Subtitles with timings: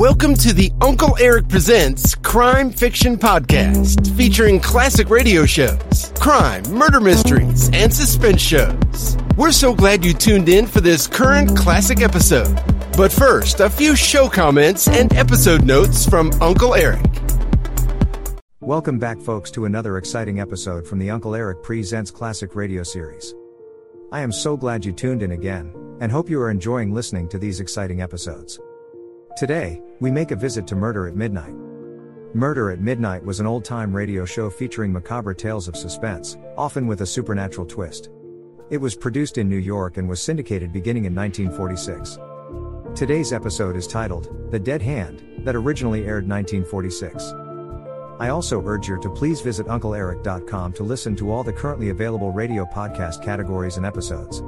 [0.00, 7.00] Welcome to the Uncle Erich Presents Crime Fiction Podcast, featuring classic radio shows, crime, murder
[7.00, 9.18] mysteries, and suspense shows.
[9.36, 12.58] We're so glad you tuned in for this current classic episode.
[12.96, 17.04] But first, a few show comments and episode notes from Uncle Erich.
[18.60, 23.34] Welcome back, folks, to another exciting episode from the Uncle Erich Presents Classic Radio Series.
[24.12, 27.38] I am so glad you tuned in again, and hope you are enjoying listening to
[27.38, 28.58] these exciting episodes.
[29.36, 31.54] Today, we make a visit to Murder at Midnight.
[32.34, 36.86] Murder at Midnight was an old time radio show featuring macabre tales of suspense, often
[36.86, 38.10] with a supernatural twist.
[38.70, 42.18] It was produced in New York and was syndicated beginning in 1946.
[42.94, 47.32] Today's episode is titled The Dead Hand, that originally aired 1946.
[48.18, 52.32] I also urge you to please visit UncleErich.com to listen to all the currently available
[52.32, 54.42] radio podcast categories and episodes.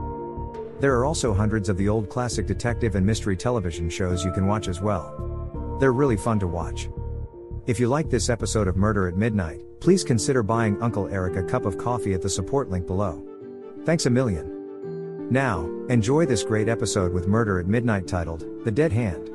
[0.82, 4.48] There are also hundreds of the old classic detective and mystery television shows you can
[4.48, 5.76] watch as well.
[5.78, 6.88] They're really fun to watch.
[7.68, 11.44] If you like this episode of Murder at Midnight, please consider buying Uncle Erich a
[11.44, 13.24] cup of coffee at the support link below.
[13.84, 15.30] Thanks a million.
[15.30, 19.31] Now, enjoy this great episode with Murder at Midnight titled The Dead Hand.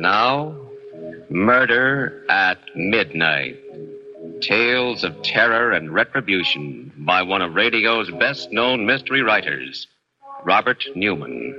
[0.00, 0.56] Now,
[1.28, 3.60] Murder at Midnight.
[4.40, 9.86] Tales of terror and retribution by one of radio's best known mystery writers,
[10.42, 11.54] Robert Newman.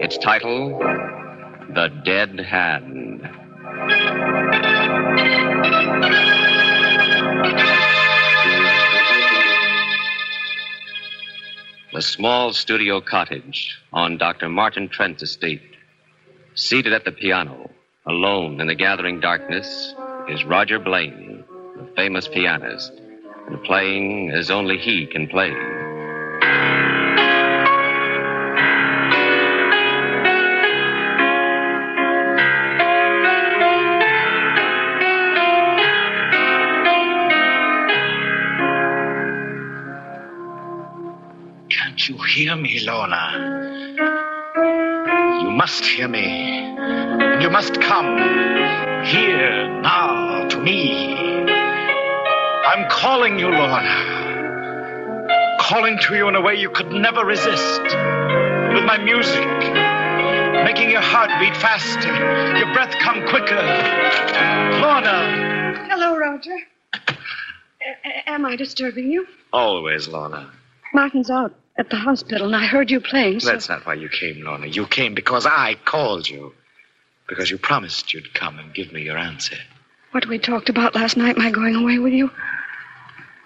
[0.00, 0.70] Its title,
[1.74, 3.28] The Dead Hand.
[11.92, 14.48] The small studio cottage on Dr.
[14.48, 15.69] Martin Trent's estate.
[16.54, 17.70] Seated at the piano,
[18.06, 19.94] alone in the gathering darkness,
[20.28, 21.44] is Roger Blaine,
[21.76, 22.92] the famous pianist,
[23.46, 25.50] and playing as only he can play.
[41.70, 44.29] Can't you hear me, Lorna?
[45.40, 46.76] You must hear me.
[46.78, 48.16] And you must come
[49.04, 51.14] here now to me.
[52.66, 55.56] I'm calling you, Lorna.
[55.60, 57.82] Calling to you in a way you could never resist.
[57.82, 59.46] With my music,
[60.64, 62.14] making your heart beat faster,
[62.58, 63.56] your breath come quicker.
[64.80, 65.86] Lorna.
[65.90, 66.56] Hello, Roger.
[66.94, 69.26] A- am I disturbing you?
[69.52, 70.50] Always, Lorna.
[70.92, 73.40] Martin's out at the hospital, and I heard you playing.
[73.40, 74.66] So That's not why you came, Lorna.
[74.66, 76.52] You came because I called you.
[77.28, 79.54] Because you promised you'd come and give me your answer.
[80.10, 82.28] what we talked about last night, my going away with you.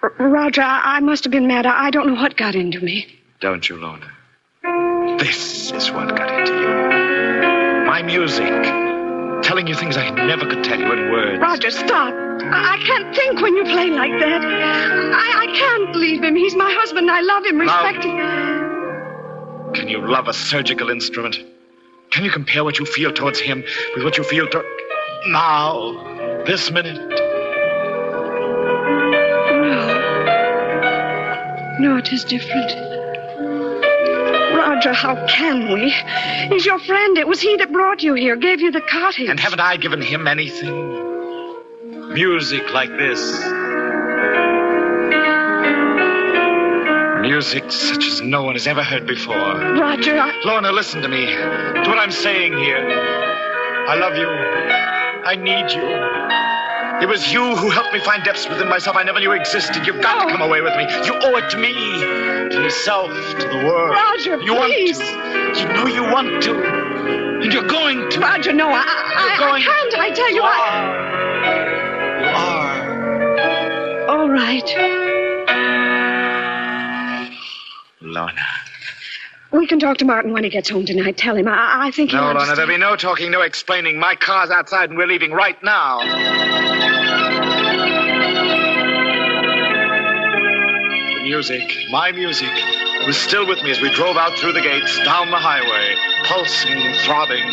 [0.01, 1.67] R- Roger, I-, I must have been mad.
[1.67, 3.05] I-, I don't know what got into me.
[3.41, 4.11] Don't you, Lorna?
[5.19, 7.85] This is what got into you.
[7.85, 8.94] My music.
[9.55, 11.39] Telling you things I never could tell you in words.
[11.39, 12.13] Roger, stop.
[12.13, 14.43] I, I can't think when you play like that.
[14.43, 16.35] I-, I can't leave him.
[16.35, 17.09] He's my husband.
[17.09, 18.17] I love him, respect him.
[19.73, 21.37] Can you love a surgical instrument?
[22.11, 23.63] Can you compare what you feel towards him
[23.95, 24.61] with what you feel to...
[25.27, 26.97] Now, this minute.
[29.71, 29.87] No.
[31.79, 32.84] No, it is different.
[34.75, 35.89] Roger, how can we?
[36.53, 37.17] He's your friend.
[37.17, 39.29] It was he that brought you here, gave you the cottage.
[39.29, 42.13] And haven't I given him anything?
[42.13, 43.21] Music like this.
[47.21, 49.35] Music such as no one has ever heard before.
[49.35, 50.41] Roger, I...
[50.43, 51.25] Lorna, listen to me.
[51.25, 52.85] To what I'm saying here.
[53.87, 54.27] I love you.
[54.27, 56.35] I need you.
[57.01, 59.87] It was you who helped me find depths within myself I never knew existed.
[59.87, 60.31] You've got to oh.
[60.31, 60.83] come away with me.
[61.05, 61.71] You owe it to me,
[62.51, 63.91] to yourself, to the world.
[63.91, 64.97] Roger, you please.
[64.99, 65.61] want to.
[65.61, 66.53] You know you want to.
[67.43, 68.19] And you're going to.
[68.19, 69.93] Roger, no, I, I, going- I can't.
[69.95, 70.59] I tell you, You I.
[70.69, 72.21] are.
[72.21, 72.27] You
[74.09, 74.09] are.
[74.19, 74.69] All right.
[78.01, 78.41] Lorna.
[79.51, 81.17] We can talk to Martin when he gets home tonight.
[81.17, 81.47] Tell him.
[81.47, 82.57] I, I think he'll No, Lorna, understand.
[82.69, 83.97] there'll be no talking, no explaining.
[83.99, 85.99] My car's outside and we're leaving right now.
[91.25, 92.53] Music, my music,
[93.07, 95.95] was still with me as we drove out through the gates, down the highway,
[96.25, 97.43] pulsing, throbbing.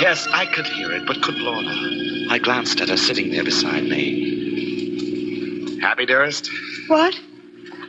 [0.00, 2.30] Yes, I could hear it, but could Lorna?
[2.30, 5.78] I glanced at her sitting there beside me.
[5.80, 6.50] Happy, dearest?
[6.86, 7.14] What?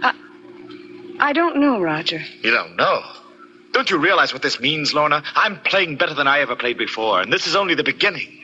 [0.04, 0.14] I,
[1.22, 2.22] I don't know, Roger.
[2.42, 3.02] You don't know.
[3.72, 5.24] Don't you realize what this means, Lorna?
[5.34, 8.42] I'm playing better than I ever played before, and this is only the beginning.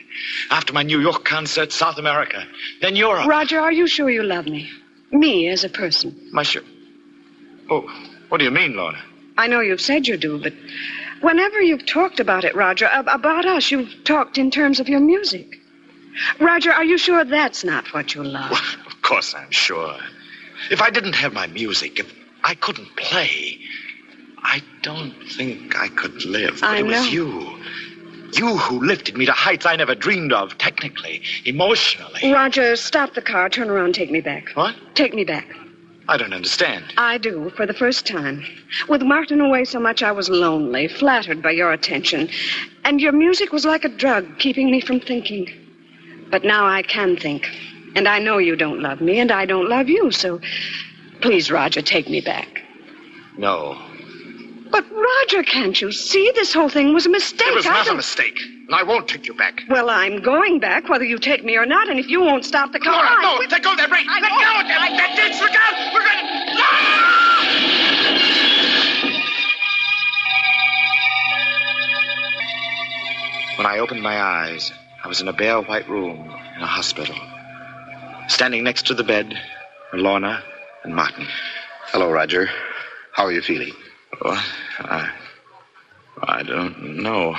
[0.50, 2.46] After my New York concert, South America,
[2.80, 3.26] then Europe.
[3.28, 4.70] Roger, are you sure you love me?
[5.12, 6.16] Me as a person?
[6.32, 6.62] My sure.
[7.70, 7.82] Oh,
[8.28, 8.98] what do you mean, Lorna?
[9.36, 10.52] I know you've said you do, but
[11.20, 15.00] whenever you've talked about it, Roger, ab- about us, you've talked in terms of your
[15.00, 15.58] music.
[16.40, 18.50] Roger, are you sure that's not what you love?
[18.50, 19.96] Well, of course I'm sure.
[20.70, 22.12] If I didn't have my music, if
[22.44, 23.58] I couldn't play,
[24.42, 26.58] I don't think I could live.
[26.60, 27.04] But I it was know.
[27.10, 27.58] you.
[28.32, 32.32] You who lifted me to heights I never dreamed of, technically, emotionally.
[32.32, 34.50] Roger, stop the car, turn around, take me back.
[34.54, 34.74] What?
[34.94, 35.46] Take me back.
[36.08, 36.84] I don't understand.
[36.96, 38.44] I do, for the first time.
[38.88, 42.28] With Martin away so much, I was lonely, flattered by your attention.
[42.84, 45.48] And your music was like a drug, keeping me from thinking.
[46.30, 47.46] But now I can think.
[47.94, 50.40] And I know you don't love me, and I don't love you, so
[51.20, 52.62] please, Roger, take me back.
[53.36, 53.78] No.
[54.72, 57.46] But, Roger, can't you see this whole thing was a mistake?
[57.48, 59.62] It was I not a don't- mistake, and I won't take you back.
[59.68, 62.72] Well, I'm going back, whether you take me or not, and if you won't stop
[62.72, 62.94] the car.
[62.94, 64.06] Laura, I no, will- let go of that brake.
[64.08, 64.42] I let won't.
[64.42, 65.40] go of that, that ditch.
[65.40, 65.92] Look out.
[65.92, 66.62] We're going to...
[66.62, 68.22] Ah!
[73.56, 74.72] When I opened my eyes,
[75.04, 76.18] I was in a bare white room
[76.56, 77.14] in a hospital.
[78.28, 79.34] Standing next to the bed
[79.92, 80.42] were Lorna
[80.84, 81.26] and Martin.
[81.88, 82.48] Hello, Roger.
[83.12, 83.72] How are you feeling?
[84.20, 84.44] What?
[84.80, 85.10] I,
[86.22, 87.36] I don't know.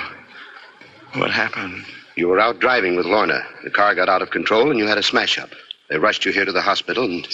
[1.14, 1.84] What happened?
[2.16, 3.42] You were out driving with Lorna.
[3.62, 5.50] The car got out of control and you had a smash up.
[5.90, 7.26] They rushed you here to the hospital and,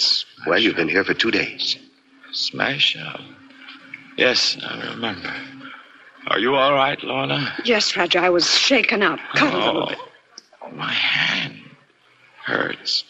[0.45, 1.77] well, you've been here for two days.
[2.31, 3.19] Smash up.
[4.17, 5.33] Yes, I remember.
[6.27, 7.53] Are you all right, Lorna?
[7.65, 10.75] Yes, Roger, I was shaken up, cut a little Oh, bit.
[10.75, 11.55] my hand
[12.45, 13.03] hurts,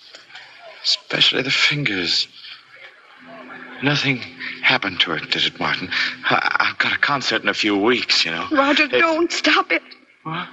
[0.83, 2.27] especially the fingers.
[3.83, 4.17] Nothing
[4.61, 5.89] happened to it, did it, Martin?
[6.29, 8.47] I- I've got a concert in a few weeks, you know.
[8.51, 9.81] Roger, It- don't stop it.
[10.23, 10.47] What?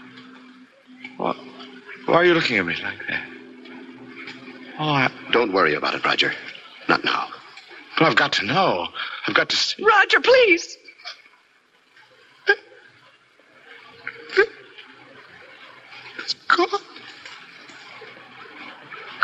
[1.19, 1.37] What?
[2.07, 3.23] Why are you looking at me like that?
[4.79, 6.33] Oh, I, Don't worry about it, Roger.
[6.89, 7.29] Not now.
[7.99, 8.89] but I've got to know.
[9.27, 9.83] I've got to see.
[9.85, 10.79] Roger, please.
[16.19, 16.69] It's gone.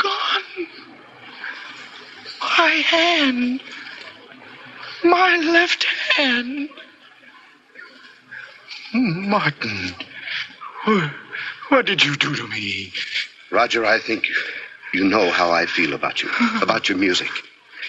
[0.02, 0.66] Gone.
[2.58, 3.60] My hand.
[5.14, 5.84] My left
[6.16, 6.68] hand.
[8.92, 9.94] Martin,
[10.86, 11.10] what,
[11.68, 12.92] what did you do to me?
[13.52, 14.26] Roger, I think
[14.92, 16.30] you know how I feel about you,
[16.62, 17.30] about your music.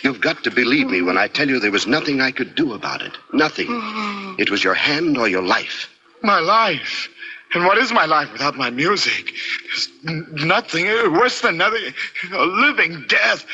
[0.03, 2.73] You've got to believe me when I tell you there was nothing I could do
[2.73, 3.17] about it.
[3.33, 3.69] Nothing.
[4.37, 5.89] It was your hand or your life.
[6.21, 7.07] My life.
[7.55, 9.33] And what is my life without my music?
[10.07, 10.87] N- nothing.
[10.89, 11.93] uh, Worse than nothing.
[12.33, 13.45] A living death.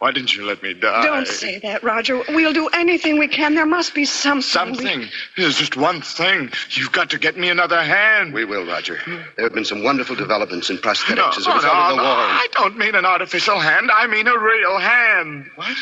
[0.00, 1.04] Why didn't you let me die?
[1.04, 2.22] Don't say that, Roger.
[2.30, 3.54] We'll do anything we can.
[3.54, 4.42] There must be something.
[4.42, 5.04] Something.
[5.36, 6.50] There's just one thing.
[6.70, 8.32] You've got to get me another hand.
[8.32, 8.98] We will, Roger.
[9.36, 11.96] There have been some wonderful developments in prosthetics no, as a result no, of the
[11.96, 12.16] no, war.
[12.16, 13.90] I don't mean an artificial hand.
[13.92, 15.50] I mean a real hand.
[15.56, 15.76] What?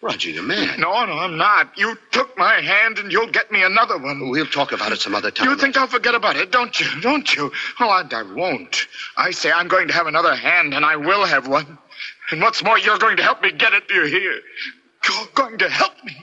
[0.00, 0.78] Roger, you're mad.
[0.78, 1.76] No, no, I'm not.
[1.76, 4.30] You took my hand and you'll get me another one.
[4.30, 5.48] We'll talk about it some other time.
[5.48, 6.86] You think I'll forget about it, don't you?
[7.00, 7.50] Don't you?
[7.80, 8.86] Oh, I, I won't.
[9.16, 11.78] I say I'm going to have another hand, and I will have one.
[12.30, 14.40] And what's more, you're going to help me get it, do you hear?
[15.08, 16.16] You're going to help me.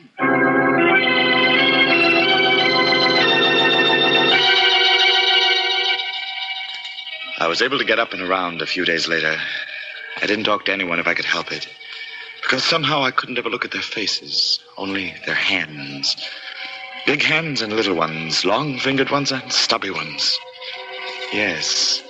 [7.40, 9.36] I was able to get up and around a few days later.
[10.22, 11.68] I didn't talk to anyone if I could help it.
[12.42, 16.18] Because somehow I couldn't ever look at their faces, only their hands.
[17.06, 20.38] Big hands and little ones, long fingered ones and stubby ones.
[21.32, 22.04] Yes,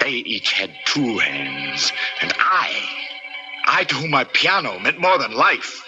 [0.00, 1.92] they each had two hands.
[2.22, 2.97] And I,
[3.70, 5.84] I to whom my piano meant more than life,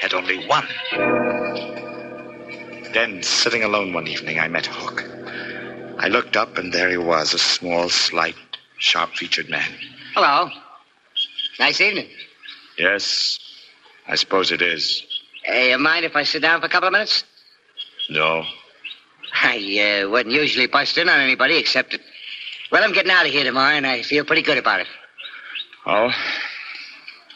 [0.00, 0.66] had only one.
[2.94, 5.04] Then, sitting alone one evening, I met Hook.
[5.98, 8.36] I looked up, and there he was, a small, slight,
[8.78, 9.70] sharp featured man.
[10.14, 10.50] Hello.
[11.58, 12.08] Nice evening.
[12.78, 13.38] Yes,
[14.06, 15.02] I suppose it is.
[15.42, 17.24] Hey, you mind if I sit down for a couple of minutes?
[18.08, 18.44] No.
[19.34, 22.00] I uh, wouldn't usually bust in on anybody except that.
[22.70, 24.86] Well, I'm getting out of here tomorrow, and I feel pretty good about it.
[25.86, 26.10] Oh?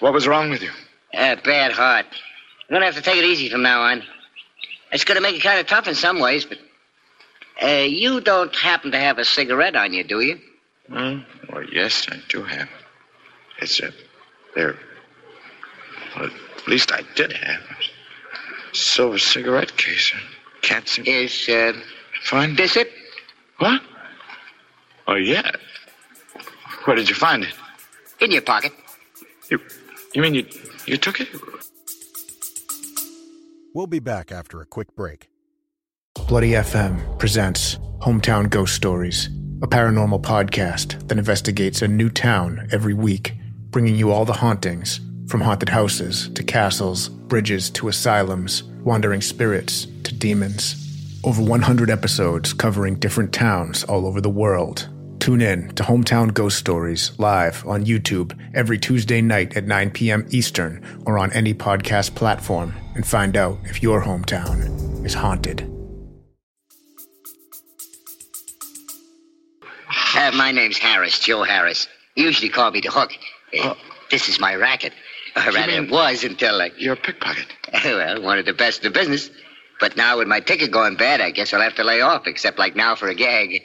[0.05, 0.71] What was wrong with you?
[1.15, 2.05] Uh, bad heart.
[2.05, 4.03] I'm gonna have to take it easy from now on.
[4.93, 6.59] It's gonna make it kind of tough in some ways, but.
[7.63, 10.39] Uh, you don't happen to have a cigarette on you, do you?
[10.89, 11.21] Hmm?
[11.51, 12.69] Well, yes, I do have.
[13.61, 13.93] It's a.
[14.55, 14.77] There.
[16.19, 20.13] Well, at least I did have a silver cigarette case.
[20.15, 20.21] I
[20.61, 21.73] can't seem to Is uh,
[22.25, 22.93] find this it?
[23.57, 23.81] What?
[25.09, 25.51] Oh, yeah.
[26.85, 27.55] Where did you find it?
[28.21, 28.73] In your pocket.
[29.51, 29.61] You,
[30.15, 30.47] you mean you,
[30.87, 31.29] you took it?
[33.75, 35.29] We'll be back after a quick break.
[36.29, 39.29] Bloody FM presents Hometown Ghost Stories.
[39.63, 43.33] a paranormal podcast that investigates a new town every week,
[43.71, 49.87] bringing you all the hauntings from haunted houses to castles, bridges to asylums, wandering spirits
[50.03, 50.77] to demons.
[51.25, 54.89] Over 100 episodes covering different towns all over the world.
[55.25, 60.27] Tune in to Hometown Ghost Stories live on YouTube every Tuesday night at 9 p.m.
[60.29, 65.63] Eastern or on any podcast platform and find out if your hometown is haunted.
[70.15, 71.89] Uh, my name's Harris, Joe Harris.
[72.17, 73.13] You usually call me the Hook.
[73.59, 73.75] Uh,
[74.11, 74.93] this is my racket.
[75.37, 76.71] Or rather, it was until I...
[76.77, 77.47] You're a pickpocket.
[77.83, 79.31] well, one of the best in the business.
[79.81, 82.59] But now with my ticket going bad, I guess I'll have to lay off, except
[82.59, 83.63] like now for a gag.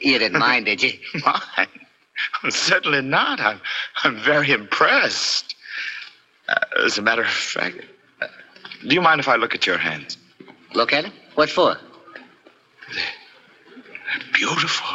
[0.00, 0.92] you didn't mind, did you?
[1.22, 1.66] Why?
[2.48, 3.40] Certainly not.
[3.40, 3.60] I'm,
[4.04, 5.54] I'm very impressed.
[6.48, 7.76] Uh, as a matter of fact,
[8.20, 8.26] uh,
[8.86, 10.16] do you mind if I look at your hands?
[10.74, 11.12] Look at it.
[11.34, 11.76] What for?
[12.94, 14.88] They're Beautiful.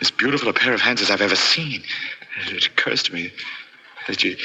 [0.00, 1.82] As beautiful a pair of hands as I've ever seen.
[2.46, 3.30] It occurs to me
[4.06, 4.36] that you.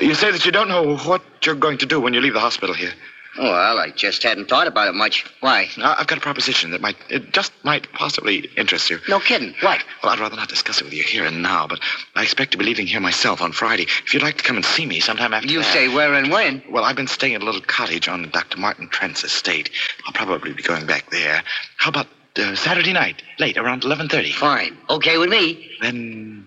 [0.00, 2.40] You say that you don't know what you're going to do when you leave the
[2.40, 2.92] hospital here.
[3.38, 5.26] Well, I just hadn't thought about it much.
[5.40, 5.68] Why?
[5.76, 8.98] Now, I've got a proposition that might, it just might possibly interest you.
[9.08, 9.54] No kidding.
[9.60, 9.84] What?
[10.02, 11.80] Well, I'd rather not discuss it with you here and now, but
[12.14, 13.84] I expect to be leaving here myself on Friday.
[14.04, 15.72] If you'd like to come and see me sometime after You that.
[15.72, 16.62] say where and when?
[16.70, 18.58] Well, I've been staying at a little cottage on Dr.
[18.58, 19.70] Martin Trent's estate.
[20.06, 21.42] I'll probably be going back there.
[21.76, 22.06] How about
[22.38, 24.32] uh, Saturday night, late, around 11.30?
[24.32, 24.76] Fine.
[24.90, 25.70] Okay with me.
[25.82, 26.46] Then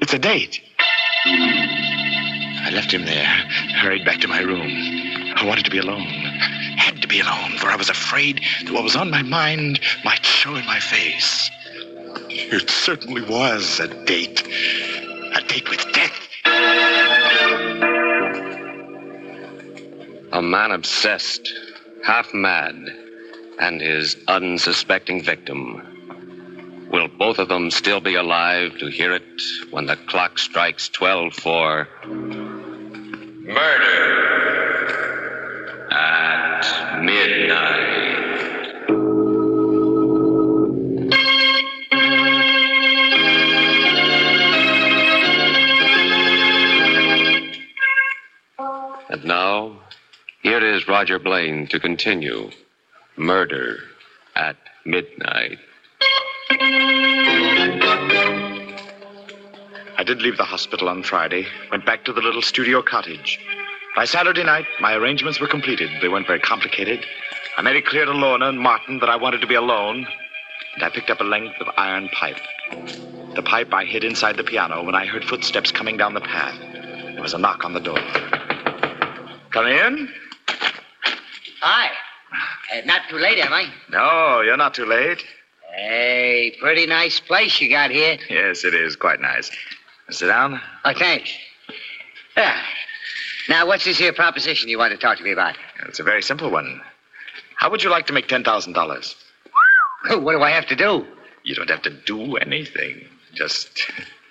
[0.00, 0.60] it's a date.
[1.26, 3.24] I left him there,
[3.76, 5.01] hurried back to my room.
[5.42, 6.06] I wanted to be alone.
[6.76, 10.24] Had to be alone, for I was afraid that what was on my mind might
[10.24, 11.50] show in my face.
[12.28, 14.46] It certainly was a date.
[15.34, 16.12] A date with death.
[20.32, 21.52] A man obsessed,
[22.04, 22.76] half mad,
[23.58, 26.88] and his unsuspecting victim.
[26.92, 29.24] Will both of them still be alive to hear it
[29.72, 31.88] when the clock strikes 12 for
[33.44, 34.22] murder
[35.92, 37.41] at midnight?
[49.10, 49.78] And now,
[50.42, 52.50] here is Roger Blaine to continue
[53.16, 53.78] Murder
[54.34, 54.56] at
[54.86, 55.58] Midnight.
[59.98, 63.38] I did leave the hospital on Friday, went back to the little studio cottage.
[63.94, 65.90] By Saturday night, my arrangements were completed.
[66.00, 67.04] They weren't very complicated.
[67.56, 70.06] I made it clear to Lorna and Martin that I wanted to be alone,
[70.74, 72.38] and I picked up a length of iron pipe.
[73.34, 76.58] The pipe I hid inside the piano when I heard footsteps coming down the path.
[77.12, 77.98] There was a knock on the door.
[79.50, 80.08] Come in?
[81.60, 81.90] Hi.
[82.72, 83.66] Uh, not too late, am I?
[83.90, 85.22] No, you're not too late.
[85.74, 88.16] Hey, pretty nice place you got here.
[88.30, 89.50] Yes, it is quite nice.
[90.10, 90.60] Sit down.
[90.84, 91.32] Oh, thanks.
[92.36, 92.62] Ah.
[93.48, 95.56] Now, what's this here proposition you want to talk to me about?
[95.86, 96.80] It's a very simple one.
[97.62, 99.14] How would you like to make $10,000?
[100.20, 101.06] what do I have to do?
[101.44, 103.06] You don't have to do anything.
[103.34, 103.88] Just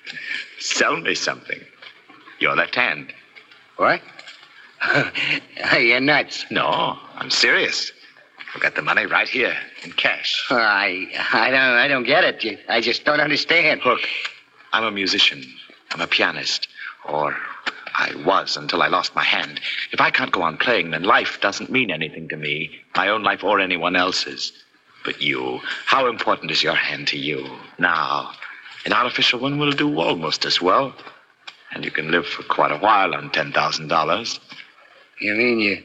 [0.60, 1.62] sell me something.
[2.40, 3.14] Your left hand.
[3.78, 4.02] What?
[5.80, 6.46] You're nuts.
[6.52, 7.94] No, I'm serious.
[8.54, 10.46] I've got the money right here in cash.
[10.50, 12.60] I, I don't, I don't get it.
[12.68, 13.80] I just don't understand.
[13.86, 14.02] Look,
[14.74, 15.42] I'm a musician.
[15.92, 16.68] I'm a pianist.
[17.06, 17.34] Or
[18.02, 19.62] I was until I lost my hand.
[19.92, 23.22] If I can't go on playing, then life doesn't mean anything to me, my own
[23.22, 24.52] life or anyone else's.
[25.06, 27.48] But you, how important is your hand to you?
[27.78, 28.32] Now,
[28.86, 30.96] an artificial one will do almost as well.
[31.74, 34.40] And you can live for quite a while on $10,000.
[35.20, 35.84] You mean you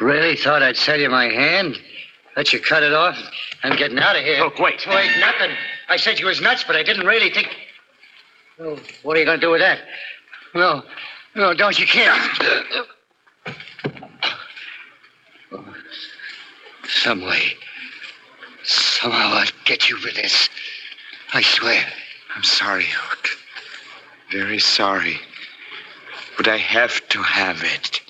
[0.00, 1.76] really thought I'd sell you my hand?
[2.36, 3.18] Let you cut it off?
[3.64, 4.38] I'm getting out of here.
[4.38, 4.86] Look, wait.
[4.86, 5.50] Wait, nothing.
[5.88, 7.48] I said you was nuts, but I didn't really think.
[8.60, 9.80] Oh, what are you going to do with that?
[10.54, 10.84] No,
[11.34, 12.42] no, don't you can't.
[16.86, 17.56] Some way,
[18.62, 20.48] somehow I'll get you for this.
[21.32, 21.84] I swear.
[22.34, 23.28] I'm sorry, Hook.
[24.32, 25.20] Very sorry.
[26.36, 28.00] But I have to have it.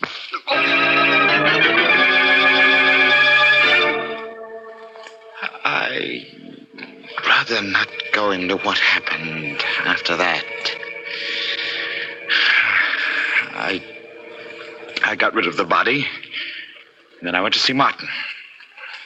[5.65, 6.27] I'd
[7.27, 10.45] rather not go into what happened after that.
[13.65, 13.83] I.
[15.05, 16.07] I got rid of the body.
[17.19, 18.09] And then I went to see Martin.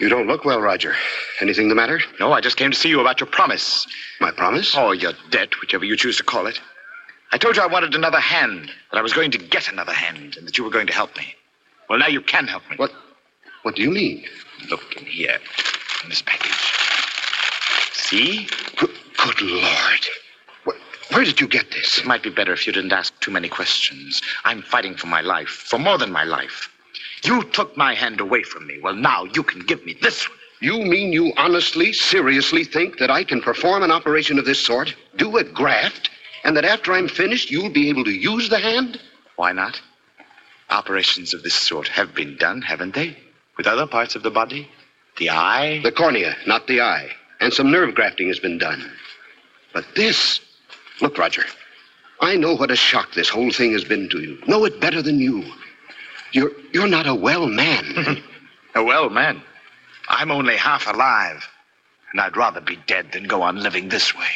[0.00, 0.94] You don't look well, Roger.
[1.40, 2.00] Anything the matter?
[2.20, 3.86] No, I just came to see you about your promise.
[4.20, 4.76] My promise?
[4.76, 6.60] Or your debt, whichever you choose to call it.
[7.30, 10.36] I told you I wanted another hand, that I was going to get another hand,
[10.36, 11.34] and that you were going to help me.
[11.88, 12.76] Well, now you can help me.
[12.76, 12.92] What?
[13.62, 14.24] What do you mean?
[14.70, 15.38] Look in here,
[16.02, 16.52] in this package.
[17.92, 18.48] See?
[18.76, 20.06] Good, good Lord.
[21.10, 21.98] Where, did you get this?
[21.98, 24.20] It might be better if you didn't ask too many questions.
[24.44, 26.70] I'm fighting for my life, for more than my life.
[27.24, 28.78] You took my hand away from me.
[28.80, 30.38] Well, now you can give me this one.
[30.60, 34.94] You mean you honestly, seriously think that I can perform an operation of this sort,
[35.16, 36.10] do a graft,
[36.44, 39.00] and that after I'm finished, you'll be able to use the hand?
[39.36, 39.80] Why not?
[40.70, 43.16] Operations of this sort have been done, haven't they?
[43.56, 44.68] With other parts of the body?
[45.16, 45.80] The eye?
[45.82, 47.10] The cornea, not the eye.
[47.40, 48.90] And some nerve grafting has been done.
[49.72, 50.40] But this.
[51.00, 51.45] Look, Roger.
[52.21, 54.38] I know what a shock this whole thing has been to you.
[54.47, 55.45] Know it better than you.
[56.33, 58.23] You're you're not a well man.
[58.75, 59.43] a well man.
[60.09, 61.49] I'm only half alive.
[62.12, 64.31] And I'd rather be dead than go on living this way.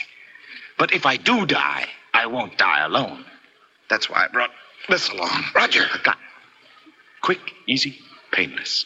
[0.79, 3.25] But if I do die, I won't die alone.
[3.89, 4.51] That's why I brought
[4.89, 5.45] this along.
[5.55, 5.87] Roger.
[5.95, 6.17] A gun.
[7.23, 7.99] Quick, easy,
[8.31, 8.85] painless.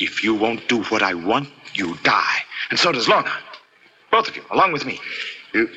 [0.00, 2.38] If you won't do what I want, you die.
[2.70, 3.32] And so does Lorna.
[4.10, 4.98] Both of you, along with me.
[5.54, 5.68] You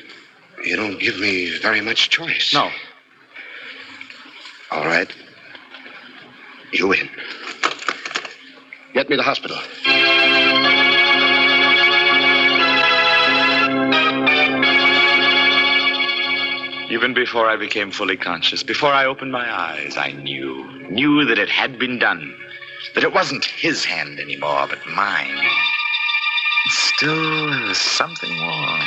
[0.64, 2.52] you don't give me very much choice.
[2.52, 2.70] No.
[4.70, 5.12] All right.
[6.72, 7.08] You win.
[8.94, 9.56] Get me to the hospital.
[16.90, 21.38] Even before I became fully conscious, before I opened my eyes, I knew, knew that
[21.38, 22.34] it had been done.
[22.94, 25.38] That it wasn't his hand anymore, but mine.
[26.68, 28.82] Still, there was something wrong.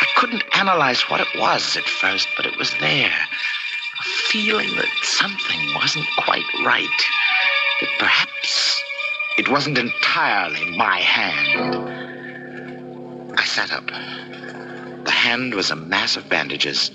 [0.00, 3.12] I couldn't analyze what it was at first, but it was there.
[3.12, 6.88] A feeling that something wasn't quite right.
[7.80, 8.82] That perhaps
[9.38, 11.90] it wasn't entirely my hand.
[13.38, 13.86] I sat up.
[15.04, 16.90] The hand was a mass of bandages,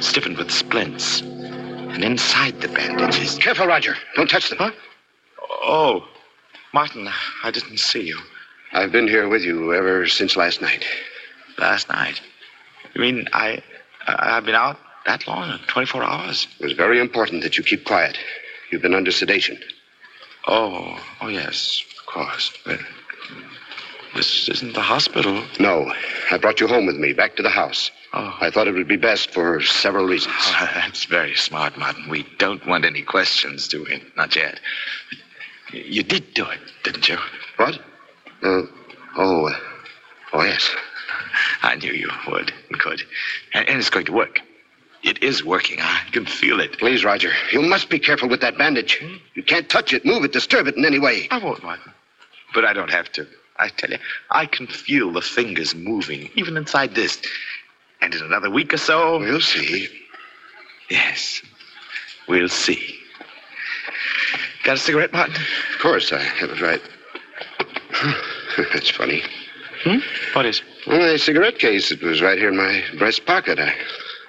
[0.00, 1.20] stiffened with splints.
[1.20, 3.36] And inside the bandages.
[3.36, 3.96] Careful, Roger.
[4.16, 4.58] Don't touch them.
[4.58, 4.70] Huh?
[5.64, 6.08] Oh,
[6.72, 7.08] Martin,
[7.44, 8.18] I didn't see you.
[8.72, 10.86] I've been here with you ever since last night.
[11.58, 12.20] Last night?
[12.94, 13.62] You mean I,
[14.06, 15.58] I I've been out that long?
[15.66, 16.46] 24 hours?
[16.58, 18.18] It was very important that you keep quiet.
[18.70, 19.58] You've been under sedation.
[20.46, 22.52] Oh, oh yes, of course.
[22.64, 22.80] But
[24.14, 25.42] this isn't the hospital.
[25.58, 25.92] No,
[26.30, 27.90] I brought you home with me, back to the house.
[28.12, 28.36] Oh.
[28.40, 30.34] I thought it would be best for several reasons.
[30.38, 32.08] Oh, that's very smart, Martin.
[32.08, 34.02] We don't want any questions, do we?
[34.16, 34.60] Not yet.
[35.72, 37.16] You did do it, didn't you?
[37.56, 37.78] What?
[38.42, 38.62] Uh,
[39.16, 39.58] oh, uh,
[40.34, 40.70] oh yes.
[41.62, 43.02] I knew you would and could.
[43.54, 44.40] And, and it's going to work.
[45.02, 45.80] It is working.
[45.80, 46.78] I can feel it.
[46.78, 49.02] Please, Roger, you must be careful with that bandage.
[49.34, 51.26] You can't touch it, move it, disturb it in any way.
[51.30, 51.92] I won't, Martin.
[52.54, 53.26] But I don't have to.
[53.58, 53.98] I tell you,
[54.30, 57.20] I can feel the fingers moving, even inside this.
[58.00, 59.18] And in another week or so.
[59.18, 59.88] We'll see.
[60.88, 61.42] Yes,
[62.28, 62.98] we'll see.
[64.64, 65.34] Got a cigarette, Martin?
[65.34, 66.82] Of course, I have it right.
[68.72, 69.22] That's funny.
[69.84, 69.98] Hmm?
[70.34, 70.62] What is?
[70.86, 73.58] My cigarette case, it was right here in my breast pocket.
[73.58, 73.72] I,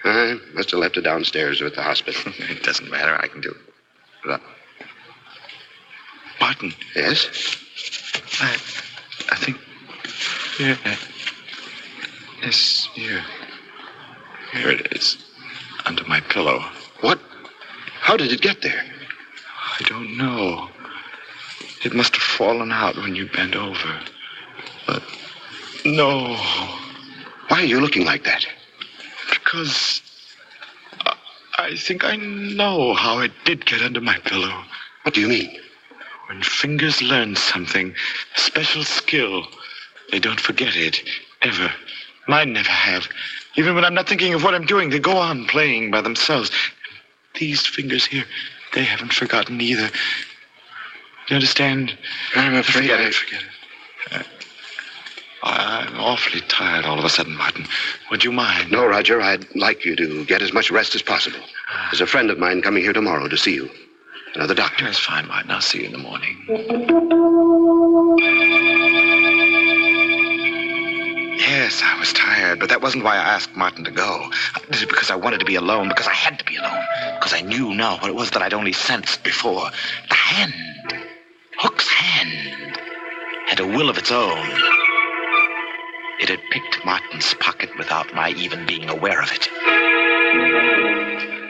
[0.04, 2.32] I must have left it downstairs or at the hospital.
[2.38, 3.16] it doesn't matter.
[3.16, 4.28] I can do it.
[4.28, 4.42] Look.
[6.39, 6.74] Martin.
[6.96, 7.58] Yes?
[8.39, 8.54] I,
[9.32, 9.58] I think.
[10.58, 10.78] Here.
[10.86, 10.96] Uh,
[12.44, 13.24] yes, here.
[14.52, 15.18] Here it is.
[15.86, 16.60] Under my pillow.
[17.02, 17.20] What?
[18.00, 18.84] How did it get there?
[19.80, 20.70] I don't know.
[21.84, 24.00] It must have fallen out when you bent over.
[25.86, 26.36] No.
[27.50, 28.46] Why are you looking like that?
[29.30, 30.02] Because
[31.02, 31.15] I,
[31.58, 34.63] I think I know how it did get under my pillow.
[35.04, 35.60] What do you mean?
[36.28, 37.93] When fingers learn something,
[38.36, 39.46] a special skill,
[40.12, 41.02] they don't forget it,
[41.41, 41.72] ever.
[42.28, 43.08] Mine never have.
[43.56, 46.50] Even when I'm not thinking of what I'm doing, they go on playing by themselves.
[47.36, 48.24] These fingers here,
[48.74, 49.89] they haven't forgotten either.
[51.28, 51.98] You understand?
[52.36, 53.50] I'm afraid Forget I- it, forget it.
[54.12, 54.24] Uh,
[55.43, 57.65] I'm awfully tired all of a sudden, Martin.
[58.10, 58.71] Would you mind?
[58.71, 61.39] No, Roger, I'd like you to get as much rest as possible.
[61.91, 63.69] There's a friend of mine coming here tomorrow to see you.
[64.36, 64.86] Another doctor.
[64.86, 65.51] That's fine, Martin.
[65.51, 66.38] I'll see you in the morning.
[71.38, 74.29] Yes, I was tired, but that wasn't why I asked Martin to go.
[74.56, 76.84] I did it because I wanted to be alone, because I had to be alone,
[77.19, 79.69] because I knew now what it was that I'd only sensed before.
[80.08, 80.53] The hand,
[81.60, 82.77] Hook's hand,
[83.47, 84.83] had a will of its own.
[86.19, 89.49] It had picked Martin's pocket without my even being aware of it.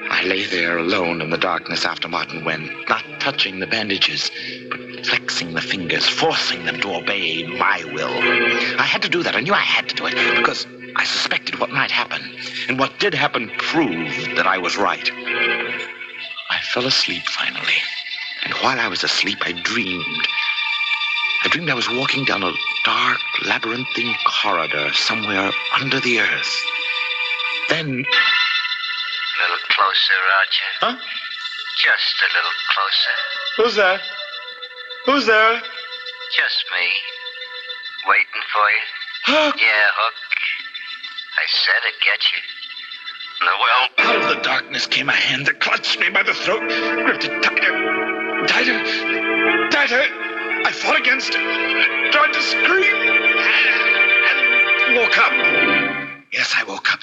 [0.09, 4.31] I lay there alone in the darkness after Martin went, not touching the bandages,
[4.69, 8.13] but flexing the fingers, forcing them to obey my will.
[8.79, 9.35] I had to do that.
[9.35, 12.21] I knew I had to do it because I suspected what might happen.
[12.67, 15.11] And what did happen proved that I was right.
[16.49, 17.81] I fell asleep finally.
[18.43, 20.27] And while I was asleep, I dreamed.
[21.43, 22.53] I dreamed I was walking down a
[22.85, 26.55] dark, labyrinthine corridor somewhere under the earth.
[27.67, 27.87] Then.
[27.89, 30.69] A little closer, Roger.
[30.79, 30.95] Huh?
[31.77, 33.15] Just a little closer.
[33.57, 33.99] Who's there?
[35.05, 35.61] Who's there?
[36.37, 36.87] Just me.
[38.07, 38.85] Waiting for you.
[39.25, 39.55] Hook!
[39.59, 40.13] Yeah, Hook.
[41.37, 42.39] I said I'd get you.
[43.45, 46.61] No, well, Out of the darkness came a hand that clutched me by the throat,
[47.03, 50.33] gripped it tighter, tighter, tighter.
[50.65, 52.95] I fought against it, tried to scream,
[54.29, 55.33] and woke up.
[56.31, 56.99] Yes, I woke up.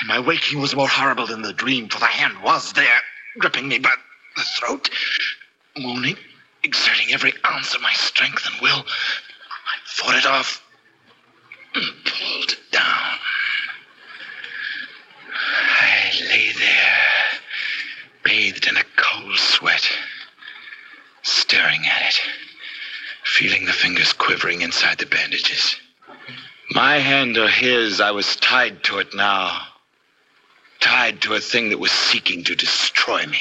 [0.00, 3.00] And my waking was more horrible than the dream, for the hand was there,
[3.38, 3.92] gripping me by
[4.36, 4.90] the throat,
[5.78, 6.16] moaning,
[6.62, 8.84] exerting every ounce of my strength and will.
[8.84, 10.62] I fought it off
[11.74, 13.18] and pulled it down.
[15.80, 17.40] I lay there,
[18.24, 19.88] bathed in a cold sweat,
[21.22, 22.20] staring at it,
[23.36, 25.76] feeling the fingers quivering inside the bandages.
[26.70, 29.60] My hand or his, I was tied to it now.
[30.80, 33.38] Tied to a thing that was seeking to destroy me.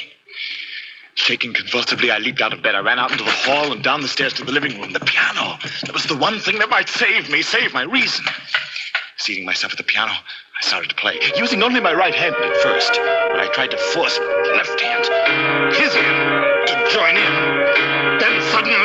[1.16, 2.76] Shaking convulsively, I leaped out of bed.
[2.76, 4.92] I ran out into the hall and down the stairs to the living room.
[4.92, 5.58] The piano.
[5.86, 8.26] That was the one thing that might save me, save my reason.
[9.16, 12.58] Seating myself at the piano, I started to play, using only my right hand at
[12.58, 12.92] first.
[13.32, 18.20] But I tried to force my left hand, his hand, to join in.
[18.20, 18.85] Then suddenly,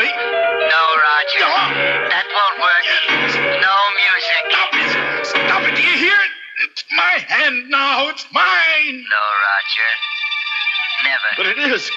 [1.39, 2.09] Roger.
[2.11, 2.85] That won't work.
[3.63, 4.43] No music.
[4.51, 5.27] stop it!
[5.27, 5.77] Stop it!
[5.77, 6.33] Do you hear it?
[6.69, 8.09] It's my hand now.
[8.09, 9.05] It's mine.
[9.09, 9.91] No, Roger.
[11.05, 11.31] Never.
[11.37, 11.91] But it is.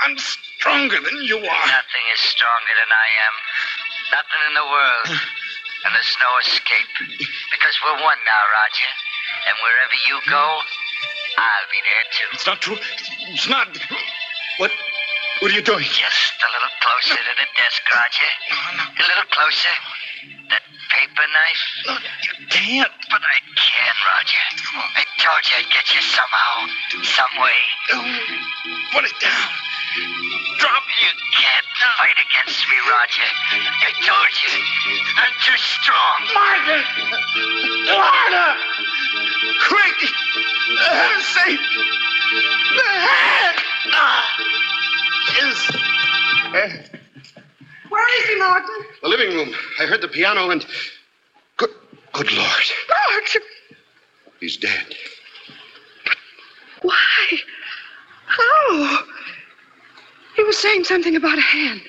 [0.00, 1.66] I'm stronger than you are.
[1.66, 3.34] Nothing is stronger than I am.
[4.12, 5.20] Nothing in the world.
[5.84, 6.92] And there's no escape.
[7.50, 8.90] Because we're one now, Roger.
[9.48, 10.46] And wherever you go,
[11.38, 12.28] I'll be there too.
[12.34, 12.76] It's not true.
[13.32, 13.68] It's not.
[14.58, 14.72] What?
[15.40, 15.84] What are you doing?
[15.84, 18.30] Just a little closer to the desk, Roger.
[18.88, 19.74] A little closer.
[20.48, 21.64] That paper knife.
[21.84, 21.92] No,
[22.24, 22.92] you can't.
[23.12, 24.44] But I can, Roger.
[24.96, 26.72] I told you I'd get you somehow.
[27.04, 27.60] Some way.
[28.96, 29.48] Put it down.
[30.56, 31.68] Drop You can't
[32.00, 33.28] fight against me, Roger.
[33.60, 34.52] I told you.
[35.20, 36.16] I'm too strong.
[36.32, 36.80] Martha!
[37.92, 38.46] Martha!
[39.68, 39.98] Quick!
[40.80, 41.60] Uh, safe!
[42.72, 43.58] The hand!
[43.92, 44.75] Ah!
[45.42, 45.70] Is.
[46.54, 46.68] Uh,
[47.88, 48.76] Where is he, Martin?
[49.02, 49.54] The living room.
[49.80, 50.64] I heard the piano and.
[51.56, 51.70] Good,
[52.12, 52.64] good Lord.
[53.12, 53.42] Martin,
[54.40, 54.94] He's dead.
[56.82, 56.94] why?
[58.26, 58.98] How?
[60.36, 61.80] He was saying something about a hand.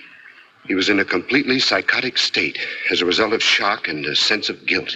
[0.68, 2.58] He was in a completely psychotic state
[2.92, 4.96] as a result of shock and a sense of guilt.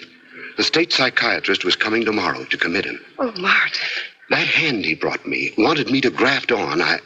[0.57, 2.99] The state psychiatrist was coming tomorrow to commit him.
[3.19, 3.81] Oh, Martin.
[4.29, 6.81] That hand he brought me wanted me to graft on.
[6.81, 6.99] I,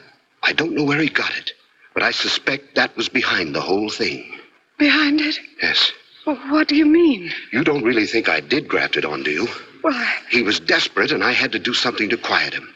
[0.46, 1.54] I don't know where he got it,
[1.96, 4.40] but I suspect that was behind the whole thing.
[4.78, 5.40] Behind it?
[5.62, 5.92] Yes.
[6.28, 7.32] Well, what do you mean?
[7.52, 9.48] You don't really think I did graft it on, do you?
[9.84, 10.18] Well, I...
[10.30, 12.74] He was desperate, and I had to do something to quiet him.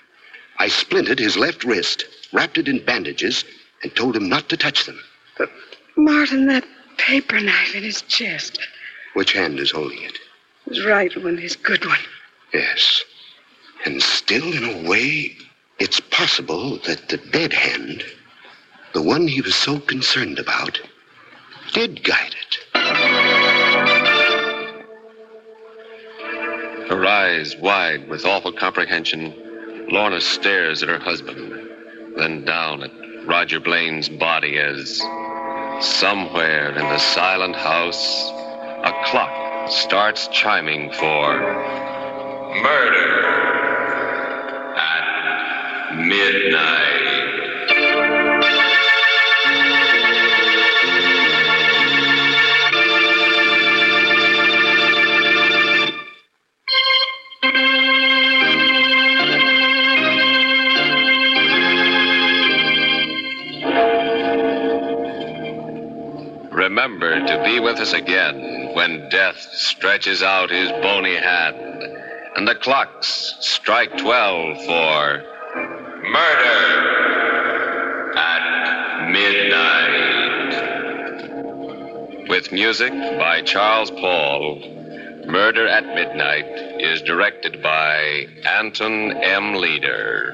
[0.57, 3.45] I splinted his left wrist, wrapped it in bandages,
[3.83, 4.99] and told him not to touch them.
[5.37, 5.51] But,
[5.95, 6.65] Martin, that
[6.97, 8.59] paper knife in his chest.
[9.13, 10.17] Which hand is holding it?
[10.67, 11.99] His right one, his good one.
[12.53, 13.03] Yes.
[13.85, 15.37] And still, in a way,
[15.79, 18.03] it's possible that the dead hand,
[18.93, 20.79] the one he was so concerned about,
[21.73, 22.57] did guide it.
[26.89, 31.69] Her eyes wide with awful comprehension, Lorna stares at her husband,
[32.17, 32.91] then down at
[33.25, 34.97] Roger Blaine's body as
[35.79, 38.31] somewhere in the silent house,
[38.83, 41.39] a clock starts chiming for
[42.61, 43.58] murder.
[66.51, 71.57] Remember to be with us again when death stretches out his bony hand
[72.35, 75.38] and the clocks strike 12 for
[76.11, 79.89] murder at midnight.
[82.29, 84.59] With music by Charles Paul,
[85.27, 86.47] Murder at Midnight
[86.79, 89.53] is directed by Anton M.
[89.55, 90.33] Leader.